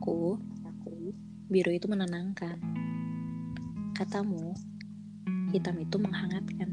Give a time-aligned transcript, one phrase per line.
[0.00, 1.12] Kataku,
[1.52, 2.56] biru itu menenangkan.
[3.92, 4.56] Katamu,
[5.52, 6.72] hitam itu menghangatkan.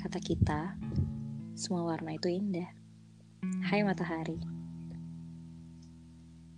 [0.00, 0.72] Kata kita,
[1.52, 2.64] semua warna itu indah.
[3.60, 4.40] Hai matahari.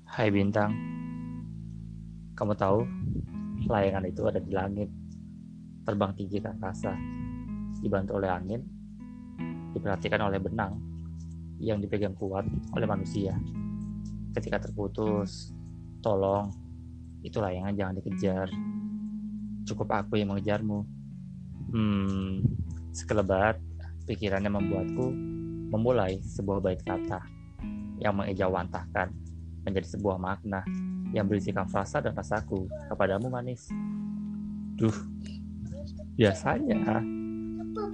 [0.06, 0.70] Hai bintang,
[2.38, 2.86] kamu tahu
[3.66, 4.86] layangan itu ada di langit,
[5.82, 6.94] terbang tinggi ke angkasa,
[7.82, 8.62] dibantu oleh angin,
[9.74, 10.78] diperhatikan oleh benang
[11.58, 13.34] yang dipegang kuat oleh manusia
[14.34, 15.50] ketika terputus,
[16.00, 16.50] tolong,
[17.20, 18.48] itu layangan jangan dikejar.
[19.68, 20.82] Cukup aku yang mengejarmu.
[21.70, 22.42] Hmm,
[22.90, 23.60] sekelebat,
[24.08, 25.06] pikirannya membuatku
[25.70, 27.22] memulai sebuah bait kata
[28.02, 29.14] yang mengejawantahkan
[29.62, 30.66] menjadi sebuah makna
[31.14, 33.70] yang berisikan frasa dan rasaku kepadamu manis.
[34.74, 34.94] Duh,
[36.18, 37.04] biasanya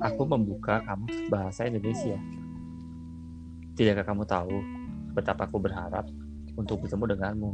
[0.01, 2.17] aku membuka kamus bahasa Indonesia.
[3.77, 4.57] Tidakkah kamu tahu
[5.13, 6.09] betapa aku berharap
[6.57, 7.51] untuk bertemu denganmu.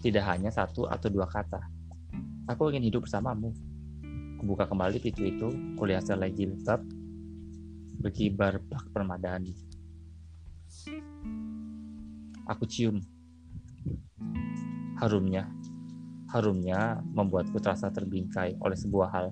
[0.00, 1.60] Tidak hanya satu atau dua kata.
[2.48, 3.52] Aku ingin hidup bersamamu.
[4.40, 5.48] Kubuka kembali pintu itu,
[5.80, 6.84] kulihat selai jilbab,
[8.00, 9.56] berkibar plak permadani.
[12.44, 13.00] Aku cium.
[15.00, 15.48] Harumnya,
[16.28, 19.26] harumnya membuatku terasa terbingkai oleh sebuah hal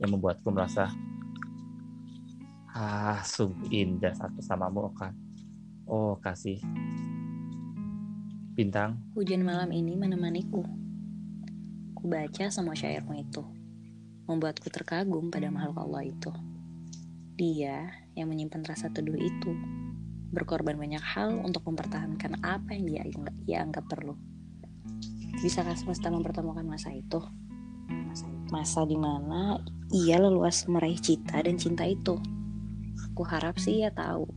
[0.00, 0.90] yang membuatku merasa
[2.74, 5.14] ah sungguh indah saat bersamamu Oka.
[5.86, 6.58] Oh kasih,
[8.54, 9.02] Bintang.
[9.18, 10.62] Hujan malam ini menemaniku.
[11.98, 13.42] Ku baca semua syairmu itu.
[14.30, 16.30] Membuatku terkagum pada makhluk Allah itu.
[17.34, 19.58] Dia yang menyimpan rasa teduh itu.
[20.30, 23.02] Berkorban banyak hal untuk mempertahankan apa yang dia,
[23.42, 24.14] dia anggap perlu.
[25.42, 27.18] Bisakah semesta mempertemukan masa itu?
[28.54, 29.58] Masa di mana
[29.90, 32.22] ia leluas meraih cita dan cinta itu.
[33.10, 34.30] Aku harap sih ia tahu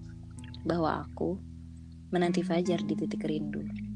[0.65, 1.37] bahwa aku
[2.09, 3.86] menanti fajar di titik rindu.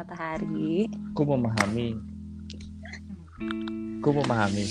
[0.00, 0.88] Matahari.
[1.12, 1.88] Ku memahami.
[4.00, 4.64] Ku memahami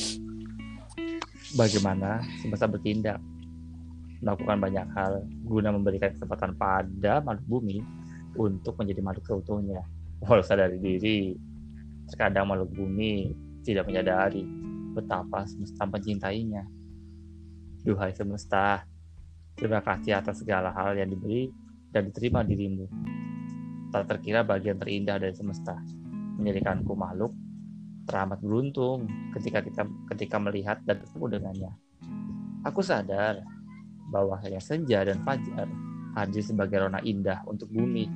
[1.54, 3.18] bagaimana semesta bertindak
[4.22, 7.78] melakukan banyak hal guna memberikan kesempatan pada makhluk bumi
[8.38, 9.82] untuk menjadi makhluk seutuhnya.
[10.20, 11.40] Walau sadari diri,
[12.12, 13.32] terkadang makhluk bumi
[13.64, 14.44] tidak menyadari
[14.94, 16.64] betapa semesta mencintainya.
[17.86, 18.84] Duhai semesta,
[19.56, 21.48] terima kasih atas segala hal yang diberi
[21.90, 22.86] dan diterima dirimu
[23.90, 25.74] tak terkira bagian terindah dari semesta,
[26.38, 27.34] menjadikanku makhluk
[28.06, 29.06] teramat beruntung
[29.38, 31.72] ketika kita ketika melihat dan bertemu dengannya.
[32.66, 33.42] Aku sadar
[34.10, 35.70] bahwa hanya senja dan fajar
[36.18, 38.10] hadir sebagai rona indah untuk bumi,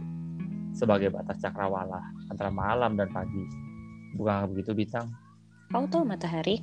[0.74, 3.46] sebagai batas cakrawala antara malam dan pagi.
[4.18, 5.10] Bukan begitu bintang?
[5.74, 6.62] Kau tahu matahari?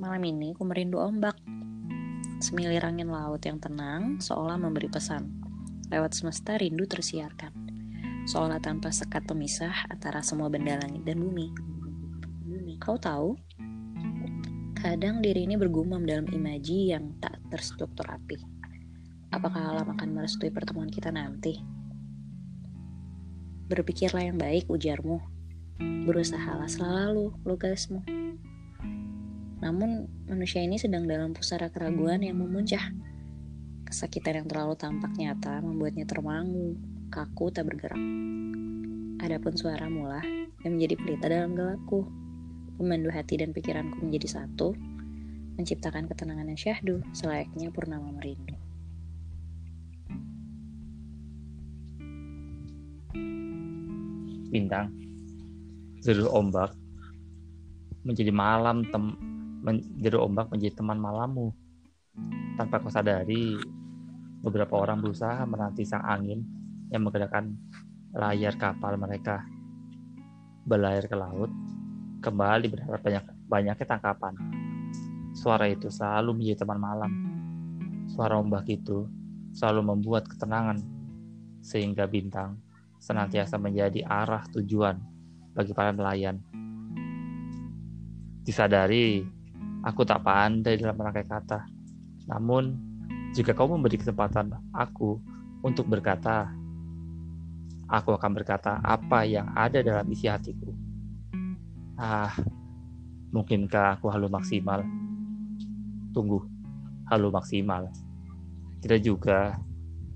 [0.00, 1.36] Malam ini ku merindu ombak.
[2.40, 5.28] Semilir angin laut yang tenang seolah memberi pesan.
[5.92, 7.52] Lewat semesta rindu tersiarkan
[8.24, 11.52] seolah tanpa sekat pemisah antara semua benda langit dan bumi.
[12.80, 13.36] Kau tahu,
[14.72, 18.40] kadang diri ini bergumam dalam imaji yang tak terstruktur rapi.
[19.36, 21.60] Apakah alam akan merestui pertemuan kita nanti?
[23.68, 25.20] Berpikirlah yang baik, ujarmu.
[25.78, 28.02] Berusahalah selalu, lugasmu.
[29.62, 32.82] Namun, manusia ini sedang dalam pusara keraguan yang memuncah.
[33.86, 36.74] Kesakitan yang terlalu tampak nyata membuatnya termangu,
[37.14, 37.98] kaku tak bergerak.
[39.22, 40.22] Adapun suara mula
[40.66, 42.06] yang menjadi pelita dalam gelapku,
[42.78, 44.74] memandu hati dan pikiranku menjadi satu,
[45.58, 48.54] menciptakan ketenangan yang syahdu selayaknya purnama merindu.
[54.48, 55.07] Bintang,
[56.08, 56.72] jeru ombak
[58.00, 59.12] menjadi malam tem
[59.60, 59.84] men,
[60.16, 61.52] ombak menjadi teman malammu.
[62.56, 63.60] Tanpa kau sadari,
[64.40, 66.40] beberapa orang berusaha menanti sang angin
[66.88, 67.52] yang menggerakkan
[68.16, 69.44] layar kapal mereka
[70.64, 71.52] berlayar ke laut
[72.24, 74.32] kembali berharap banyak banyaknya tangkapan.
[75.36, 77.12] Suara itu selalu menjadi teman malam.
[78.08, 79.04] Suara ombak itu
[79.52, 80.80] selalu membuat ketenangan
[81.60, 82.56] sehingga bintang
[82.96, 85.17] senantiasa menjadi arah tujuan
[85.58, 86.38] bagi para nelayan.
[88.46, 89.26] Disadari,
[89.82, 91.66] aku tak pandai dalam merangkai kata.
[92.30, 92.78] Namun,
[93.34, 95.18] jika kau memberi kesempatan aku
[95.66, 96.54] untuk berkata,
[97.90, 100.70] aku akan berkata apa yang ada dalam isi hatiku.
[101.98, 102.30] Ah,
[103.34, 104.86] mungkinkah aku halu maksimal?
[106.14, 106.46] Tunggu,
[107.10, 107.90] halu maksimal.
[108.78, 109.58] Tidak juga,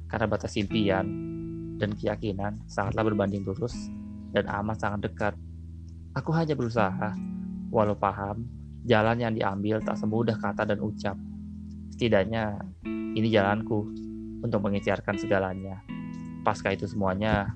[0.07, 1.03] karena batas impian
[1.83, 3.75] dan keyakinan sangatlah berbanding lurus
[4.33, 5.35] dan amat sangat dekat.
[6.17, 7.13] Aku hanya berusaha,
[7.73, 8.45] walau paham,
[8.85, 11.17] jalan yang diambil tak semudah kata dan ucap.
[11.95, 12.61] Setidaknya,
[13.17, 13.89] ini jalanku
[14.43, 15.81] untuk mengikhtiarkan segalanya.
[16.43, 17.55] Pasca itu semuanya,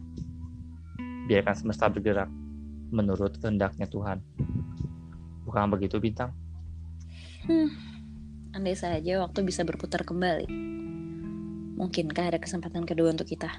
[1.27, 2.31] biarkan semesta bergerak
[2.95, 4.23] menurut kehendaknya Tuhan.
[5.43, 6.31] Bukan begitu, Bintang?
[7.47, 7.71] Hmm,
[8.55, 10.47] andai saja waktu bisa berputar kembali.
[11.77, 13.51] Mungkinkah ada kesempatan kedua untuk kita?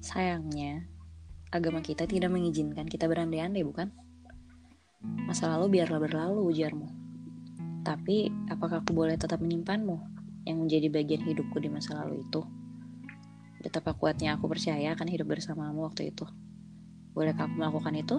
[0.00, 0.86] Sayangnya,
[1.48, 3.88] agama kita tidak mengizinkan kita berandai-andai, bukan?
[5.24, 6.88] Masa lalu biarlah berlalu, ujarmu.
[7.86, 9.96] Tapi, apakah aku boleh tetap menyimpanmu
[10.44, 12.44] yang menjadi bagian hidupku di masa lalu itu?
[13.64, 16.28] Betapa kuatnya aku percaya akan hidup bersamamu waktu itu.
[17.16, 18.16] Bolehkah aku melakukan itu?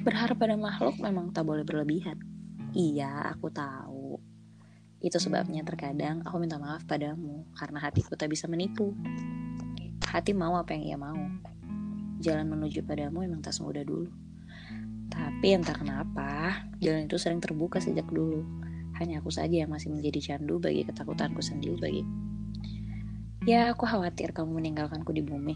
[0.00, 2.16] Berharap pada makhluk memang tak boleh berlebihan.
[2.72, 4.16] Iya, aku tahu.
[5.02, 8.96] Itu sebabnya terkadang aku minta maaf padamu karena hatiku tak bisa menipu.
[10.10, 11.22] Hati mau apa yang ia mau.
[12.18, 14.10] Jalan menuju padamu memang tak semudah dulu.
[15.06, 18.42] Tapi entah kenapa, jalan itu sering terbuka sejak dulu.
[18.98, 22.02] Hanya aku saja yang masih menjadi candu bagi ketakutanku sendiri bagi.
[23.46, 25.54] Ya, aku khawatir kamu meninggalkanku di bumi.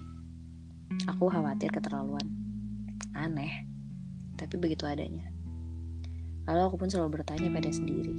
[1.10, 2.22] Aku khawatir keterlaluan.
[3.10, 3.66] Aneh,
[4.38, 5.34] tapi begitu adanya.
[6.46, 8.14] Lalu aku pun selalu bertanya pada sendiri,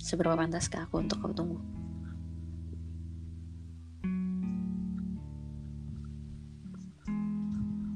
[0.00, 1.81] seberapa pantaskah aku untuk kau tunggu?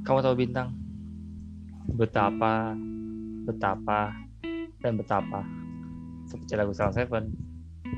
[0.07, 0.71] Kamu tahu bintang
[1.99, 2.79] betapa,
[3.43, 4.15] betapa,
[4.79, 5.43] dan betapa
[6.31, 7.27] seperti lagu Sound Seven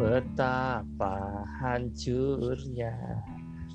[0.00, 2.96] betapa hancurnya.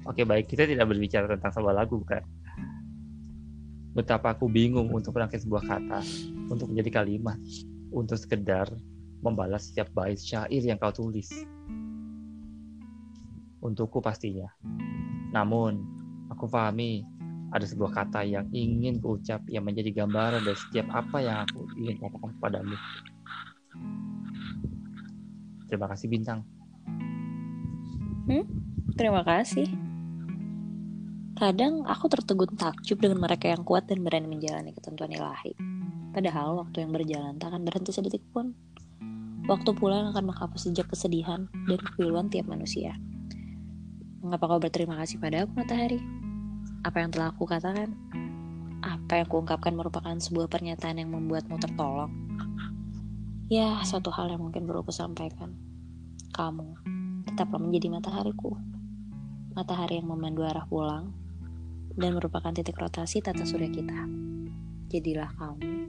[0.10, 2.26] Oke baik kita tidak berbicara tentang sebuah lagu bukan?
[3.94, 6.02] Betapa aku bingung untuk merangkai sebuah kata
[6.50, 7.38] untuk menjadi kalimat
[7.94, 8.66] untuk sekedar
[9.22, 11.30] membalas setiap bait syair yang kau tulis.
[13.62, 14.50] Untukku pastinya.
[15.32, 15.86] Namun,
[16.34, 17.06] aku pahami
[17.54, 22.02] ada sebuah kata yang ingin kuucap yang menjadi gambaran dari setiap apa yang aku ingin
[22.02, 22.76] katakan kepadamu.
[25.70, 26.40] Terima kasih bintang.
[28.26, 28.46] Hmm?
[28.98, 29.70] Terima kasih.
[31.38, 35.54] Kadang aku tertegun takjub dengan mereka yang kuat dan berani menjalani ketentuan ilahi.
[36.14, 38.54] Padahal waktu yang berjalan tak akan berhenti sedetik pun.
[39.46, 42.96] Waktu pulang akan menghapus sejak kesedihan dan kepiluan tiap manusia.
[44.24, 46.23] Mengapa kau berterima kasih pada aku, matahari?
[46.84, 47.96] Apa yang telah aku katakan,
[48.84, 52.12] apa yang kuungkapkan merupakan sebuah pernyataan yang membuatmu tertolong.
[53.48, 55.56] Ya, satu hal yang mungkin perlu kusampaikan.
[56.36, 56.76] Kamu
[57.24, 58.60] tetaplah menjadi matahariku.
[59.56, 61.16] Matahari yang memandu arah pulang
[61.96, 64.04] dan merupakan titik rotasi tata surya kita.
[64.92, 65.88] Jadilah kamu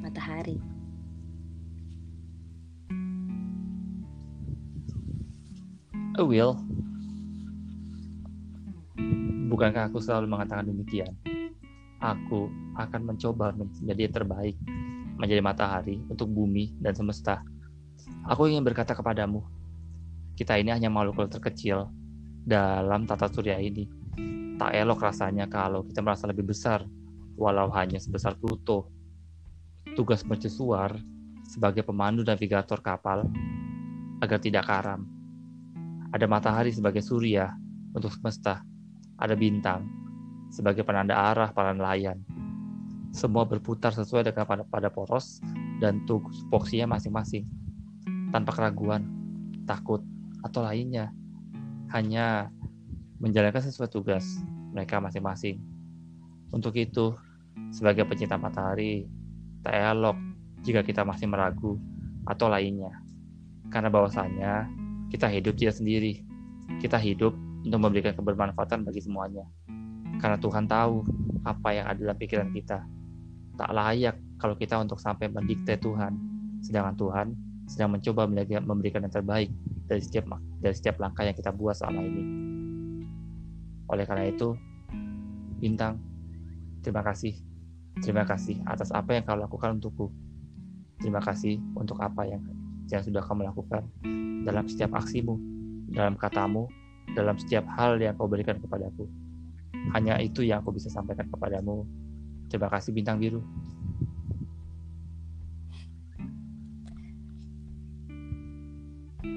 [0.00, 0.56] matahari.
[6.16, 6.71] I will.
[9.62, 11.14] Bukankah aku selalu mengatakan demikian?
[12.02, 14.58] Aku akan mencoba menjadi yang terbaik,
[15.14, 17.46] menjadi matahari untuk bumi dan semesta.
[18.26, 19.38] Aku ingin berkata kepadamu,
[20.34, 21.86] kita ini hanya makhluk terkecil
[22.42, 23.86] dalam tata surya ini.
[24.58, 26.82] Tak elok rasanya kalau kita merasa lebih besar,
[27.38, 28.90] walau hanya sebesar Pluto.
[29.94, 30.98] Tugas mercusuar
[31.46, 33.30] sebagai pemandu navigator kapal
[34.18, 35.06] agar tidak karam.
[36.10, 37.54] Ada matahari sebagai surya
[37.94, 38.71] untuk semesta
[39.22, 39.86] ada bintang
[40.50, 42.18] sebagai penanda arah para nelayan.
[43.14, 45.38] Semua berputar sesuai dengan pada, pada poros
[45.78, 47.46] dan tupoksinya masing-masing,
[48.34, 49.06] tanpa keraguan,
[49.64, 50.02] takut,
[50.42, 51.14] atau lainnya.
[51.94, 52.50] Hanya
[53.22, 54.42] menjalankan sesuai tugas
[54.74, 55.60] mereka masing-masing.
[56.50, 57.14] Untuk itu,
[57.70, 59.06] sebagai pecinta matahari,
[59.62, 60.16] tak elok
[60.64, 61.76] jika kita masih meragu
[62.26, 62.92] atau lainnya.
[63.68, 64.68] Karena bahwasanya
[65.12, 66.24] kita hidup tidak sendiri.
[66.80, 69.46] Kita hidup untuk memberikan kebermanfaatan bagi semuanya.
[70.18, 71.02] Karena Tuhan tahu
[71.42, 72.82] apa yang ada dalam pikiran kita.
[73.58, 76.14] Tak layak kalau kita untuk sampai mendikte Tuhan,
[76.62, 77.26] sedangkan Tuhan
[77.70, 78.26] sedang mencoba
[78.62, 79.50] memberikan yang terbaik
[79.86, 80.26] dari setiap
[80.58, 82.24] dari setiap langkah yang kita buat selama ini.
[83.92, 84.56] Oleh karena itu,
[85.62, 86.02] Bintang,
[86.82, 87.38] terima kasih.
[88.02, 90.10] Terima kasih atas apa yang kau lakukan untukku.
[90.98, 92.42] Terima kasih untuk apa yang
[92.90, 93.86] yang sudah kamu lakukan
[94.42, 95.38] dalam setiap aksimu,
[95.94, 96.66] dalam katamu,
[97.12, 99.10] dalam setiap hal yang kau berikan kepadaku.
[99.92, 101.82] Hanya itu yang aku bisa sampaikan kepadamu.
[102.46, 103.42] Terima kasih bintang biru.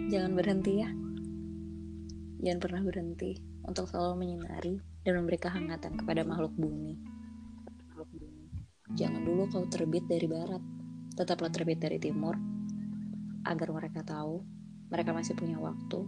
[0.06, 0.90] Jangan berhenti ya.
[2.46, 3.32] Jangan pernah berhenti
[3.66, 6.94] untuk selalu menyinari dan memberi kehangatan kepada makhluk bumi.
[8.94, 10.62] Jangan dulu kau terbit dari barat,
[11.18, 12.38] tetaplah terbit dari timur,
[13.46, 14.46] agar mereka tahu
[14.94, 16.06] mereka masih punya waktu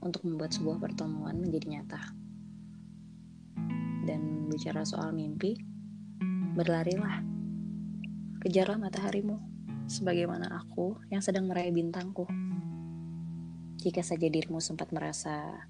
[0.00, 2.02] untuk membuat sebuah pertemuan menjadi nyata.
[4.04, 5.56] Dan bicara soal mimpi,
[6.56, 7.22] berlarilah.
[8.40, 9.36] Kejarlah mataharimu,
[9.84, 12.24] sebagaimana aku yang sedang meraih bintangku.
[13.80, 15.66] Jika saja dirimu sempat merasa,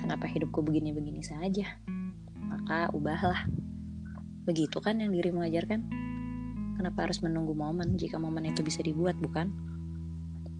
[0.00, 1.80] kenapa hidupku begini-begini saja,
[2.36, 3.48] maka ubahlah.
[4.44, 5.88] Begitu kan yang dirimu ajarkan?
[6.76, 9.73] Kenapa harus menunggu momen jika momen itu bisa dibuat, bukan?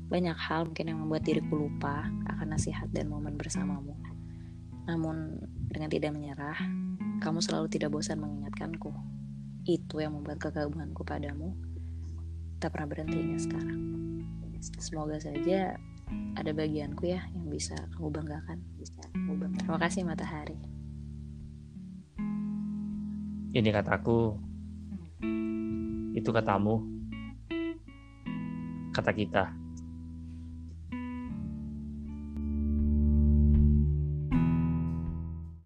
[0.09, 3.97] Banyak hal mungkin yang membuat diriku lupa akan nasihat dan momen bersamamu.
[4.85, 5.41] Namun,
[5.73, 6.61] dengan tidak menyerah,
[7.25, 8.93] kamu selalu tidak bosan mengingatkanku.
[9.65, 11.57] Itu yang membuat kekagumanku padamu
[12.61, 13.81] tak pernah berhenti hingga sekarang.
[14.81, 15.77] Semoga saja
[16.37, 17.49] ada bagianku ya yang.
[17.49, 18.59] Bisa kamu banggakan.
[19.61, 20.57] Terima kasih matahari.
[23.55, 24.35] Ini kataku,
[26.11, 26.83] itu katamu,
[28.91, 29.64] kata kita.